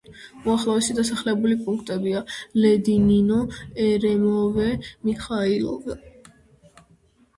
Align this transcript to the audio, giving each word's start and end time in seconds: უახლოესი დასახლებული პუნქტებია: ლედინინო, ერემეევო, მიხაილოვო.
უახლოესი 0.51 0.95
დასახლებული 0.99 1.57
პუნქტებია: 1.67 2.23
ლედინინო, 2.63 3.39
ერემეევო, 3.91 4.73
მიხაილოვო. 5.11 5.99